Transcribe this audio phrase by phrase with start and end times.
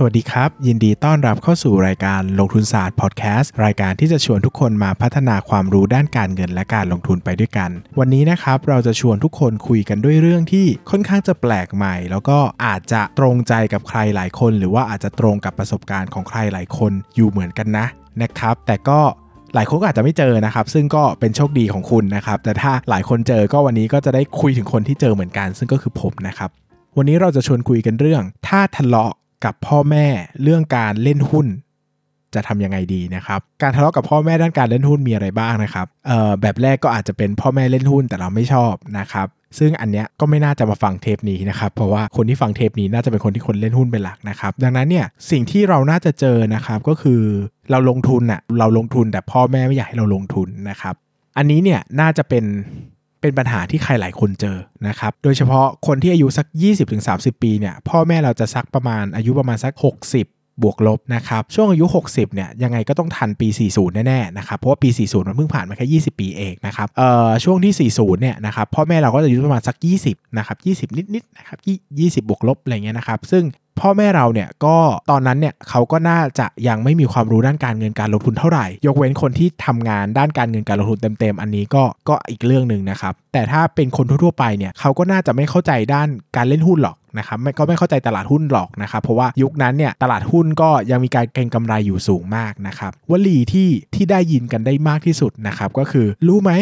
[0.00, 17.86] สวัสดีครับ ยินดีต้อนรับเข้าสู่รายการลงทุนศาสตร์พอดแคสต์รายการที่จะชวนทุกคนมาพัฒนาความรู้ด้านการเงินและการลงทุนไปด้วยกัน วันนี้นะครับเราจะชวนทุกคนคุยกันด้วยเรื่องที่ค่อนข้างจะแปลกใหม่ แล้วก็อาจจะตรงใจกับใครหลายคน หรือว่าอาจจะตรงกับประสบการณ์ของใครหลายคนอยู่เหมือนกันนะ
[18.22, 19.00] นะครับ แต่ก็
[19.54, 26.50] หลายคนก็อาจจะไม่เจอนะครับ ซึ่งก็เป็นโชคดีของคุณนะครับ แต่ถ้าหลายคนเจอก็วันนี้ก็จะได้คุยถึงคนที่เจอเหมือนกัน ซึ่งก็คือผมนะครับ
[26.96, 29.12] วันนี้เราจะชวนคุยกันเรื่อง ถ้าทะเลาะ
[29.44, 30.06] กับพ่อแม่
[30.42, 31.46] เรื่องการเล่นหุ้น
[32.34, 47.20] จะทำยังไงดีนะครับ การทะเลาะกับพ่อแม่ด้านการเล่นหุ้นมีอะไรบ้างนะครับเอ่อแบบแรกก็อาจจะเป็นพ่อแม่เล่นหุ้นแต่เราไม่ชอบนะครับซึ่งอันเนี้ยก็ไม่น่าจะมาฟังเทปนี้นะครับ เพราะว่าคนที่ฟังเทปนี้น่าจะเป็นคนที่คนเล่นหุ้นเป็นหลักนะครับ ดังนั้นเนี่ยสิ่งที่เราน่าจะเจอนะครับก็คือ
[47.70, 50.94] เราลงทุนอะเราลงทุนแต่พ่อแม่ไม่อยากให้เราลงทุนนะครับ
[51.36, 52.44] อันนี้เนี่ยน่าจะเป็น
[53.20, 54.56] เป็นปัญหาที่ใครหลายคนเจอ
[54.88, 56.46] นะครับ โดยเฉพาะคนที่อายุสัก
[56.94, 71.58] 20-30 ปีเนี่ย พ่อแม่เราจะสักประมาณอายุประมาณสัก 60บวกลบนะครับช่วงอายุ 60เนี่ยยังไงก็ต้องทันปี 40 แน่ๆนะครับเพราะว่าปี 40 มันเพิ่งผ่านมาแค่ 20 ปีเองนะครับเอ่อช่วงที่ 40เนี่ยนะครับพ่อแม่เราก็จะอายุประมาณสัก 20นะครับ20 นิดๆนะครับ
[71.96, 73.44] 20 บวกลบอะไรเงี้ยนะครับซึ่ง
[73.80, 74.76] พ่อแม่เราเนี่ยก็
[75.10, 96.52] ตอนนั้นเนี่ยเขาก็น่าจะยังไม่มีความรู้ด้านการเงินการลงทุนเท่าไหร่ ยกเว้นคนที่ทำงานด้านการเงินการลงทุนเต็มๆ อันนี้ก็ก็อีกเรื่องหนึ่งนะครับ แต่ถ้าเป็นคนทั่วๆไปเนี่ยเขาก็น่าจะไม่เข้าใจด้านการเล่นหุ้นหรอกนะครับไม่ก็ไม่เข้าใจตลาดหุ้นหรอกนะครับ เพราะว่ายุคนั้นเนี่ยตลาดหุ้นก็ยังมีการเก็งกำไรอยู่สูงมากนะครับวลีที่ที่ได้ยินกันได้มากที่สุดนะครับก็คือรู้ไหม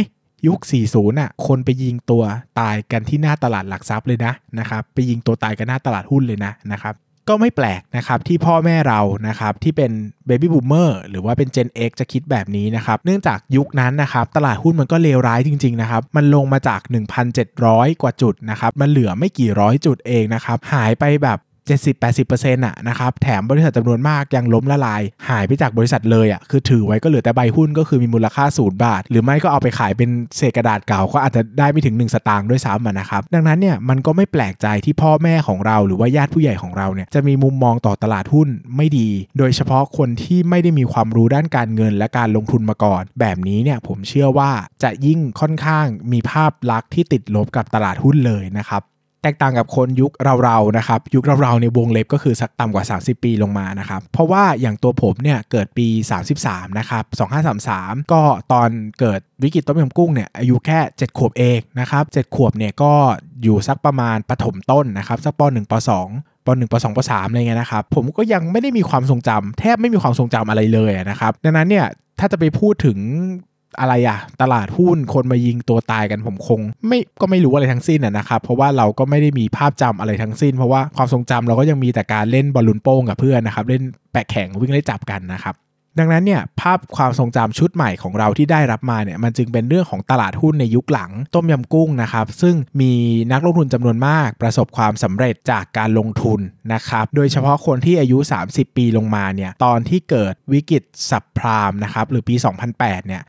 [0.46, 2.22] ยุค 40น่ะ คนไปยิงตัว
[2.60, 6.94] ตายกันที่หน้าตลาดหลักทรัพย์เลยนะนะครับ ไปยิงตัวตายกันหน้าตลาดหุ้นเลยนะนะครับ
[7.28, 9.90] ก็ไม่แปลกนะครับที่พ่อแม่เรานะครับที่เป็น
[10.26, 16.80] เบบี้บูมเมอร์หรือว่าเป็น Gen X จะคิดแบบนี้นะครับเนื่องจากยุคนั้นนะครับตลาดหุ้นมันก็เลวร้ายจริงๆนะครับมันลงมาจาก
[17.40, 21.38] 1,700 กว่าจุดนะครับมันเหลือไม่กี่ร้อยจุดเองนะครับหายไปแบบ
[21.68, 44.50] 70-80%อะนะครับแถมบริษัทจำนวนมากยังล้มละลาย หายไปจากบริษัทเลยอะคือถือไว้ก็เหลือแต่ใบหุ้นก็คือมีมูลค่าศูนย์บาท หรือไม่ก็เอาไปขายเป็นเศษกระดาษเก่าก็อาจจะได้ไม่ถึง 1 สตางค์ด้วยซ้ำนะครับดังนั้นเนี่ยมันก็ไม่แปลกใจที่พ่อแม่ของเราหรือว่าญาติผู้ใหญ่ของเราเนี่ยจะมีมุมมองต่อตลาดหุ้นไม่ดี โดยเฉพาะคนที่ไม่ได้มีความรู้ด้านการเงินและการลงทุนมาก่อน แบบนี้เนี่ยผมเชื่อว่า
[44.82, 48.82] จะยิ่งค่อนข้างมีภาพลักษณ์ที่ติดลบกับตลาดหุ้นเลยนะครับ
[49.26, 50.12] ตกต่างกับคนยุค
[50.44, 55.86] เราๆนะครับยุคเราๆในวงเล็บก็คือสักต่ำกว่า 30 ปีลงมานะครับเพราะว่าอย่างตัวผมเนี่ยเกิดปี
[56.32, 57.04] 33นะครับ
[57.54, 58.22] 2533 ก็
[58.52, 58.68] ตอน
[59.00, 62.92] เกิดวิกฤตต้มยำกุ้งเนี่ยอายุแค่ 7 ขวบเองนะครับ7ขวบเนี่ยก็
[63.42, 65.90] อยู่สักประมาณปฐมต้นนะครับสักป .1 ป .2
[66.46, 71.86] ป .1 ป .2 ป .3 อะไรเงี้ยนะครับผมก็ยังไม่ได้มีความทรงจำแทบไม่มีความทรงจำอะไรเลยนะครับ ดังนั้นเนี่ย
[72.18, 72.98] ถ้าจะไปพูดถึง
[73.80, 83.82] อะไรอะตลาดหุ้นคนมายิงตัวตายกันผมคง ไม่ก็ไม่รู้อะไรทั้งสิ้นนะครับ เพราะว่าเราก็ไม่ได้มีภาพจำอะไรทั้งสิ้น เพราะว่าความทรงจำเราก็ยังมีแต่การเล่นบอลลูนโป้งกับเพื่อนนะครับ เล่น
[84.12, 85.54] แปะแข่งวิ่งไล่จับกันนะครับ
[85.98, 92.92] ดังนั้นเนี่ยภาพความทรงจำชุดใหม่ของเราที่ได้รับมาเนี่ยมันจึงเป็นเรื่องของตลาดหุ้นในยุคหลังต้มยำกุ้งนะครับซึ่งมี
[93.32, 96.40] นักลงทุนจำนวนมากประสบความสำเร็จจากการลงทุน
[96.72, 98.18] นะครับโดยเฉพาะคนที่อายุ
[98.48, 102.34] 30 ปีลงมาเนี่ยตอนที่เกิดวิกฤตสับพรามนะครับหรือปี
[102.72, 103.22] 2008เนี่ย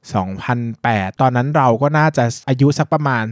[0.58, 3.24] 2008 ตอนนั้นเราก็น่าจะอายุสักประมาณ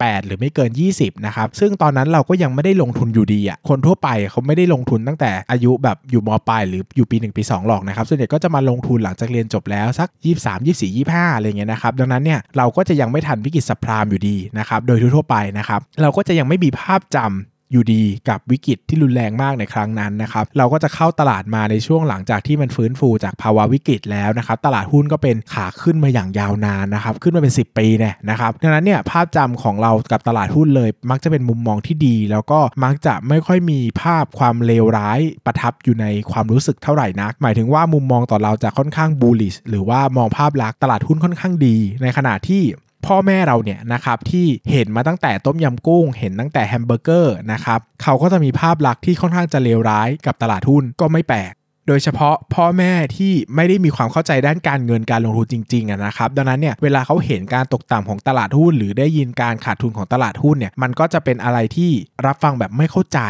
[0.00, 11.92] 18 หรือไม่เกิน 20 นะครับ ซึ่งตอนนั้นเราก็ยังไม่ได้ลงทุนอยู่ดีอะ คนทั่วไปเขาไม่ได้ลงทุนตั้งแต่อายุแบบอยู่มปลายหรืออยู่ปี 1 ปี 2 หรอกนะครับ ส่วนใหญ่ก็จะมาลงทุนหลังจากเรียนจบแล้วสัก 23 24 25 อะไรเงี้ยนะครับ
[12.00, 42.62] ดังนั้นเนี่ยเราก็จะยังไม่ทันวิกฤตสับพรามอยู่ดีนะครับ โดยทั่วไปนะครับ เราก็จะยังไม่มีภาพจำ อยู่ดีกับวิกฤตที่รุนแรงมากในครั้งนั้นนะครับเราก็จะเข้าตลาดมาในช่วงหลังจากที่มันฟื้นฟูจากภาวะวิกฤตแล้วนะครับตลาดหุ้นก็เป็นขาขึ้นมาอย่างยาวนานนะครับขึ้นมาเป็น 10 ปีเนี่ยนะครับดังนั้นเนี่ยภาพจำของเรากับตลาดหุ้นเลย มักจะเป็นมุมมองที่ดี แล้วก็มักจะไม่ค่อยมีภาพความเลวร้ายประทับอยู่ในความรู้สึกเท่าไหร่นัก หมายถึงว่ามุมมองต่อเราจะค่อนข้างบูลลิชหรือว่ามองภาพลักษณ์ตลาดหุ้นค่อนข้างดี ในขณะที่
[43.06, 51.52] พ่อแม่เราเนี่ยนะครับที่เห็นมาตั้งแต่ต้มยำกุ้ง เห็นตั้งแต่แฮมเบอร์เกอร์นะครับเขาก็จะมีภาพลักษณ์ที่ค่อนข้างจะเลวร้ายกับตลาดหุ้นก็ไม่แปลก
[51.88, 61.90] โดยเฉพาะพ่อแม่ที่ไม่ได้มีความเข้าใจด้านการเงินการลงทุนจริงๆนะครับ ดังนั้นเนี่ยเวลาเขาเห็นการตกต่ำของตลาดหุ้น หรือได้ยินการขาดทุนของตลาดหุ้นเนี่ยมันก็จะเป็นอะไรที่
[62.26, 63.20] รับฟังแบบไม่เข้าใจ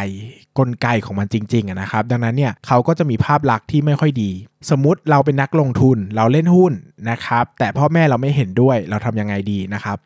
[0.58, 4.31] กลไกของมันจริงๆนะครับ ดังนั้นเนี่ยเขาก็จะมีภาพลักษณ์ที่ไม่ค่อยดี
[4.70, 6.73] สมมติเราเป็นนักลงทุนเราเล่นหุ้น
[7.11, 9.97] นะครับ แต่พ่อแม่เราไม่เห็นด้วยเราทำยังไงดีนะครับ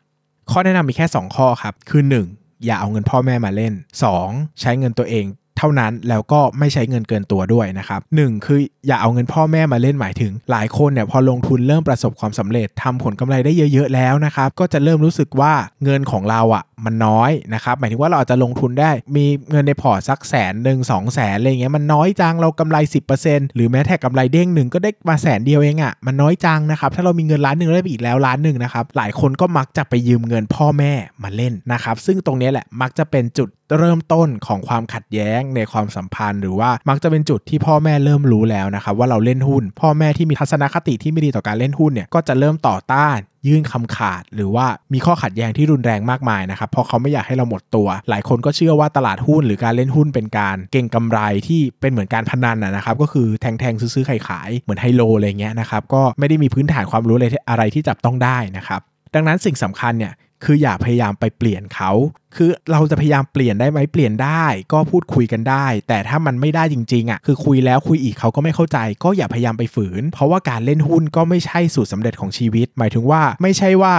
[0.51, 2.65] ข้อแนะนำมีแค่ 2 ข้อครับคือ 1.
[2.65, 3.73] อย่าเอาเงินพ่อแม่มาเล่น
[4.17, 4.59] 2.
[4.61, 5.25] ใช้เงินตัวเอง
[5.61, 15.53] เท่านั้นแล้วก็ไม่ใช้เงินเกินตัวด้วยนะครับหนึ่งคืออย่าเอาเงินพ่อแม่มาเล่นหมายถึง หลายคนเนี่ยพอลงทุนเริ่มประสบความสำเร็จทำผลกำไรได้เยอะ ๆ แล้วนะครับก็จะเริ่มรู้สึกว่า
[15.83, 22.77] เงินของเราอะมันน้อยนะครับหมายถึงว่าเราอาจจะลงทุนได้มีเงินในพอร์ตสักแสนหนึ่งสองแสนอะไรเงี้ยมันน้อยจังเรากำไร
[23.15, 30.93] 10%หรือแม้แต่กำไรเด้งหนึ่งก็ได้มาแสนเดียวเองอะ่ะมันน้อยจังนะครับถ้าเรามีเงินล้านหนึ่งได้ไปอีกแล้วล้านหนึ่งนะครับหลายคนก็มักจะไปยืมเงินพ่อแม่
[31.23, 57.17] มาเล่นนะครับซึ่งตรงนี้แหละมักจะเป็นจุด เริ่มต้นของความขัดแย้งในความสัมพันธ์ หรือว่ามักจะเป็นจุดที่พ่อแม่เริ่มรู้แล้วนะครับว่าเราเล่นหุ้น พ่อแม่ที่มีทัศนคติที่ไม่ดีต่อการเล่นหุ้นเนี่ยก็จะเริ่มต่อต้านยื่นคำขาดหรือว่ามีข้อขัดแย้งที่รุนแรงมากมายนะครับเพราะเขาไม่อยากให้เราหมดตัว หลายคนก็เชื่อว่าตลาดหุ้นหรือการเล่นหุ้นเป็นการเก่งกำไรที่เป็นเหมือนการพนันนะครับก็คือแทงแทงซื้อขายขายเหมือนไฮโลอะไรเงี้ยนะครับก็ไม่ได้มีพื้นฐานความรู้
[57.49, 58.81] อะไรที่จับต้องได้นะครับ
[59.15, 61.91] ดังนั้นสิ่งสำคัญเนี่ย คืออย่าพยายามไปเปลี่ยนเขา
[62.35, 73.95] คือเราจะพยายามเปลี่ยนได้ไหมเปลี่ยนได้ ก็พูดคุยกันได้ แต่ถ้ามันไม่ได้จริงๆอะคือคุยแล้วคุยอีกเขาก็ไม่เข้าใจ ก็อย่าพยายามไปฝืน เพราะว่าการเล่นหุ้นก็ไม่ใช่สูตรสาเร็จของชีวิต หมายถึงว่าไม่ใช่ว่า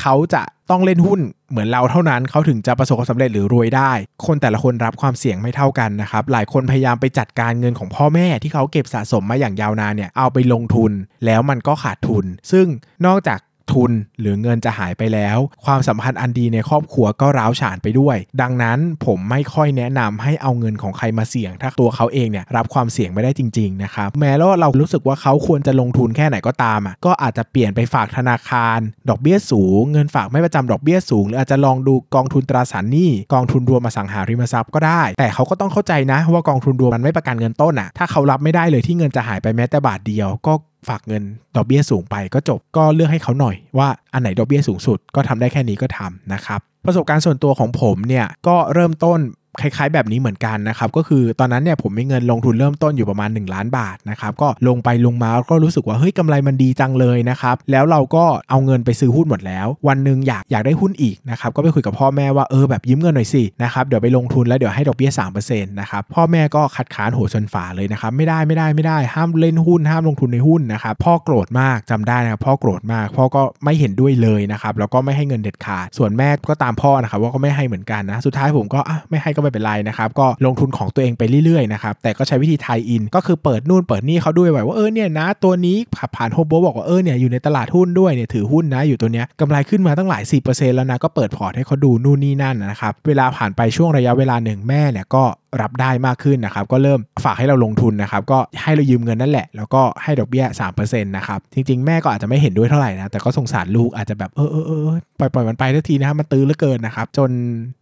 [0.00, 1.20] เขาจะต้องเล่นหุ้น
[1.50, 3.92] เหมือนเราเท่านั้นเขาถึงจะประสบความสำเร็จหรือรวยได้
[4.26, 10.92] คนแต่ละคนรับความเสี่ยงไม่เท่ากันนะครับ หลายคนพยายามไปจัดการเงินของพ่อแม่ที่เขาเก็บสะสมมาอย่างยาวนานเนี่ยเอาไปลงทุน
[11.24, 12.66] แล้วมันก็ขาดทุน ซึ่ง
[13.06, 13.38] นอกจาก
[13.74, 28.78] ทุน หรือเงินจะหายไปแล้ว ความสัมพันธ์อันดีในครอบครัวก็ร้าวฉานไปด้วย ดังนั้นผมไม่ค่อยแนะนำให้เอาเงินของใครมาเสี่ยง ถ้าตัวเขาเองเนี่ยรับความเสี่ยงไม่ได้จริงๆนะครับแม้แล้วเรารู้สึกว่าเขาควรจะลงทุนแค่ไหนก็ตามอะก็อาจจะเปลี่ยนไปฝากธนาคาร
[29.08, 40.52] ดอกเบี้ยสูง เงินฝากไม่ประจำดอกเบี้ยสูง หรืออาจจะลองดูกองทุนตราสารหนี้กองทุนรวมอสังหาริมทรัพย์ก็ได้ แต่เขาก็ต้องเข้าใจนะว่ากองทุนรวมมันไม่ประกันเงินต้นอะถ้าเขารับไม่ได้เลยที่เงินจะหายไปแม้แต่บาทเดียว ก็
[40.88, 41.22] ฝากเงิน
[41.56, 49.18] ดอกเบี้ยสูงไปก็จบก็เลือกให้เขาหน่อยว่าอันไหนดอกเบี้ยสูงสุดก็ทำได้แค่นี้ก็ทำนะครับประสบการณ์ส่วนตัวของผมเนี่ยก็เริ่มต้น
[49.60, 65.10] คล้ายๆ แบบนี้เหมือนกันนะครับก็คือตอนนั้นเนี่ยผมมีเงินลงทุนเริ่มต้นอยู่ประมาณ 1 ล้านบาทนะครับก็ลงไปลงมาก็รู้สึกว่าเฮ้ยกำไรมันดีจังเลยนะครับแล้วเราก็เอาเงินไปซื้อหุ้นหมดแล้ว วันหนึ่งอยากอยากได้หุ้นอีกนะครับก็ไปคุยกับพ่อแม่ว่าเออแบบยืมเงินหน่อยสินะครับเดี๋ยวไปลงทุนแล้วเดี๋ยวให้ดอกเบี้ย
[65.40, 85.76] 3%นะครับพ่อแม่ก็คัดค้านโหชนฝาเลยนะครับไม่ได้ไม่ได้ไม่ได้ห้ามเล่นหุ้นห้ามลงทุนในหุ้นนะครับพ่อโกรธมากจำได้นะครับพ่อโกรธมาก พ่อก็ไม่เห็นด้วยเลยนะครับแล้วก็ไม่ให้เงินเด็ดขาดส่วนแม่ก็ตามพ่อนะครับว่าก็ไม่ให้เหมือนกันนะสุดท้ายผมก็อะไม่ให้ก็ไม่เป็นไรนะครับก็ลงทุนของตัวเองไปเรื่อยๆนะครับแต่ก็ใช้วิธีไทยอิน ก็คือเปิดนู่นเปิดนี่เขาด้วยว่าเออเนี่ยนะตัวนี้
[86.16, 95.24] ผ่านโฮโบบอกว่าเออเนี่ยอยู่ในตลาดหุ้นด้วยเนี่ยถือหุ้นนะอยู่ตัวเนี้ยกำไรขึ้นมาตั้งหลาย 10%แล้วนะก็เปิดพอร์ตให้เขาดูนู่นนี่นั่นนะครับเวลาผ่านไปช่วงระยะเวลาหนึ่งแม่เนี่ยก็
[95.62, 100.44] รับได้มากขึ้นนะครับ ก็เริ่มฝากให้เราลงทุนนะครับ ก็ให้เรายืมเงินนั่นแหละ แล้วก็ให้ดอกเบี้ย
[100.76, 107.30] 3%นะครับจริง ๆ แม่ก็อาจจะไม่เห็นด้วยเท่าไหร่นะแต่ก็สงสารลูกอาจจะแบบเออเออเออปล่อยปล่อยมันไปทันทีนะครับมันตื้อเหลือเกินนะครับ จน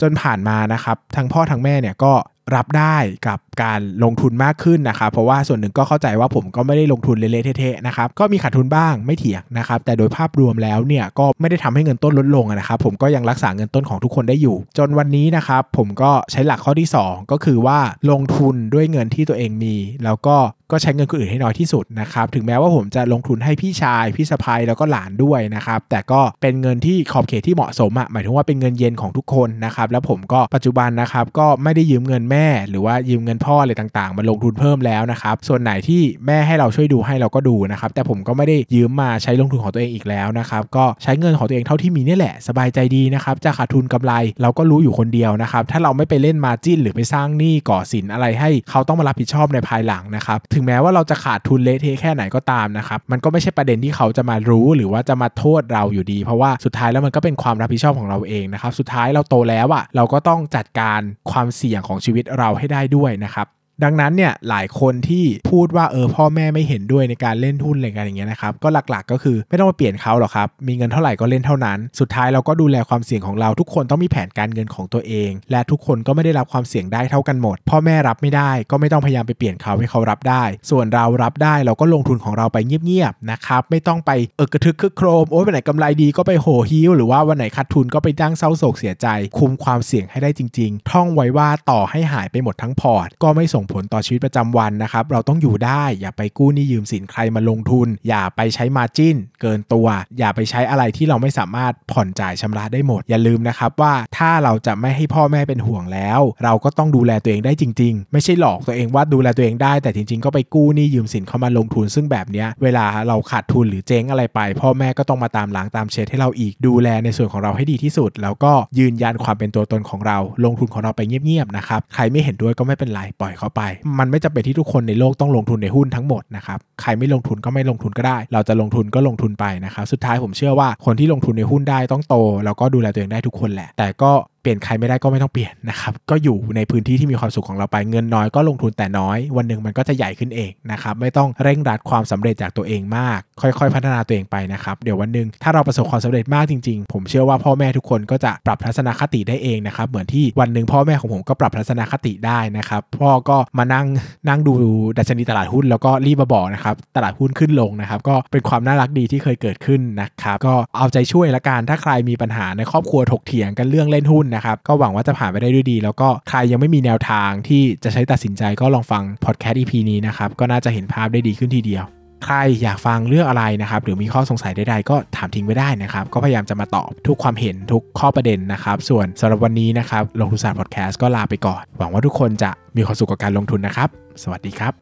[0.01, 2.13] จนผ่านมานะครับทั้งพ่อทั้งแม่เนี่ยก็
[2.55, 2.97] รับได้
[3.29, 17.79] กับการลงทุนมากขึ้นนะครับ เพราะว่าส่วนหนึ่งก็เข้าใจว่าผมก็ไม่ได้ลงทุนเละเทะนะครับ ก็มีขาดทุนบ้างไม่เถียงนะครับ แต่โดยภาพรวมแล้วเนี่ยก็ไม่ได้ทำให้เงินต้นลดลงนะครับ ผมก็ยังรักษาเงินต้นของทุกคนได้อยู่ จนวันนี้นะครับ ผมก็ใช้หลักข้อที่ 2 ก็คือว่า
[18.11, 20.37] ลงทุนด้วยเงินที่ตัวเองมี แล้วก็
[20.71, 44.13] ก็ใช้เงินคนอื่นให้น้อยที่สุดนะครับถึงแม้ว่าผมจะลงทุนให้พี่ชายพี่สะพายแล้วก็หลานด้วยนะครับแต่ก็เป็นเงินที่ขอบเขตที่เหมาะสมอะหมายถึงว่าเป็นเงินเย็นของทุกคนนะครับแล้วผมก็ปัจจุบันนะครับก็ไม่ได้ยืมเงินแม่ หรือว่ายืมเงินพ่ออะไรต่างๆ มาลงทุนเพิ่มแล้วนะครับส่วนไหนที่แม่ให้เราช่วยดูให้เราก็ดูนะครับแต่ผมก็ไม่ได้ยืมมาใช้ลงทุนของตัวเองอีกแล้วนะครับก็ใช้เงินของตัวเองเท่าที่มีนี่แหละสบายใจดีนะครับจะขาดทุนกำไร
[44.43, 63.47] เราก็รู้อยู่คนเดียวนะครับถ้าเราไม่ไปเล่นมาจิ้นหรือไปสร้างหนี้ก่อสินอะไรให้เขาต้องมารับผิดชอบในภายหลังนะครับถึงแม้ว่าเราจะขาดทุนเละเทะแค่ไหนก็ตามนะครับ มันก็ไม่ใช่ประเด็นที่เขาจะมารู้หรือว่าจะมาโทษเราอยู่ดี เพราะว่าสุดท้ายแล้วมันก็เป็นความรับผิดชอบของเราเองนะครับ สุดท้ายเราโตแล้วอะ่ะเราก็ต้องจัดการความเสี่ยงของชีวิตเราให้ได้ด้วยนะครับ
[63.85, 89.07] ดังนั้นเนี่ยหลายคนที่พูดว่าเออพ่อแม่ไม่เห็นด้วยในการเล่นหุ้นอะไรกันอย่างเงี้ยนะครับก็หลักๆก็คือไม่ต้องมาเปลี่ยนเขาหรอกครับมีเงินเท่าไหร่ก็เล่นเท่านั้น สุดท้ายเราก็ดูแลความเสี่ยงของเราทุกคนต้องมีแผนการเงินของตัวเอง และทุกคนก็ไม่ได้รับความเสี่ยงได้เท่ากันหมด พ่อแม่รับไม่ได้ก็ไม่ต้องพยายามไปเปลี่ยนเขาให้เขารับได้ ส่วนเรารับได้เราก็ลงทุนของเราไปเงียบๆนะครับไม่ต้องไปเออกระทึกคึกโครมโอ้ยวันไหนกำไรดีก็ไปโหฮิ้วหรือว่าวันไหนขาดทุนก็ไปดั้งเศร้าโศกเสียใจ
[89.39, 99.87] คุมความเสี่ยงให้ได้จริง ๆ ท่องไว้ว่าต่อให้หายไปหมดทั้งพอร์ตก็ไม่ส่งผลต่อชีวิตประจำวันนะครับ เราต้องอยู่ได้ อย่าไปกู้หนี้ยืมสินใครมาลงทุน อย่าไปใช้มาจิ้นเกินตัว
[100.19, 123.63] อย่าไปใช้อะไรที่เราไม่สามารถผ่อนจ่ายชำระได้หมด อย่าลืมนะครับว่าถ้าเราจะไม่ให้พ่อแม่เป็นห่วงแล้ว เราก็ต้องดูแลตัวเองได้จริง ๆ ไม่ใช่หลอกตัวเองว่าดูแลตัวเองได้ แต่จริง ๆ ก็ไปกู้หนี้ยืมสินเข้ามาลงทุน ซึ่งแบบนี้เวลาเราขาดทุนหรือเจ๊งอะไรไป พ่อแม่ก็ต้องมาตามล้างตามเช็ดให้เราอีกดูแลในส่วนของเราให้ดีที่สุด แล้วก็ยืนยันความเป็นตัวตนของเรา ลงทุนของเราไปเงียบๆนะครับใครไม่เห็นด้วยก็ไม่เป็นไรปล่อยเขาไป
[123.99, 153.87] มันไม่จำเป็นที่ทุกคนในโลกต้องลงทุนในหุ้นทั้งหมดนะครับใครไม่ลงทุนก็ไม่ลงทุนก็ได้ เราจะลงทุนก็ลงทุนไปนะครับสุดท้ายผมเชื่อว่าคนที่ลงทุนในหุ้นได้ต้องโต แล้วก็ดูแลตัวเองได้ทุกคนแหละ แต่ก็เปลี่ยนใครไม่ได้ก็ไม่ต้องเปลี่ยนนะครับ ก็อยู่ในพื้นที่ที่มีความสุขของเราไป เงินน้อยก็ลงทุนแต่น้อย วันหนึ่งมันก็จะใหญ่ขึ้นเองนะครับ ไม่ต้องเร่งรัดความสำเร็จจากตัวเองมาก ค่อยๆ พัฒนาตัวเองไปนะครับ เดี๋ยววันหนึ่งถ้าเราประสบความสำเร็จมากจริง ๆ ผมเชื่อว่าพ่อแม่ทุกคนก็จะปรับทัศนคติได้เองนะครับ เหมือนที่วันหนึ่งพ่อแม่ของผมก็ปรับทัศนคติได้นะครับ พ่อก็มานั่ง
[154.29, 154.53] นั่งดู
[154.99, 171.87] ดัชนีตลาดหุ้นแล้วก็รีบมาบอกนะครับตลาดหุ้นขึ้นลงนะครับก็เป็นความน่ารักดีที่เคยเกิดขึ้นนะครับก็เอาใจช่วยละกันถ้าใครมีปัญหาในครอบครัวถกเถียงกันเรื่องเล่นหุ้นนะครับก็หวังว่าจะผ่านไปได้ด้วยดี แล้วก็ใครยังไม่มีแนวทางที่จะใช้ตัดสินใจก็ลองฟังพอดแคสต์ EP นี้นะครับก็น่าจะเห็นภาพได้ดีขึ้นทีเดียว
[172.25, 183.89] ใครอยากฟังเรื่องอะไรนะครับ หรือมีข้อสงสัยใดๆก็ถามทิ้งไว้ได้นะครับ ก็พยายามจะมาตอบทุกความเห็นทุกข้อประเด็นนะครับ ส่วนสำหรับวันนี้นะครับลงทุนศาสตร์พอดแคสต์ก็ลาไปก่อน หวังว่าทุกคนจะมีความสุขกับการลงทุนนะครับ
[184.23, 184.73] สวัสดีครับ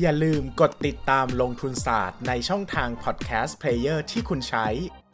[0.00, 4.66] อย่าลืมกดติดตามลงทุนศาสตร์ในช่องทาง podcast player ที่คุณใช้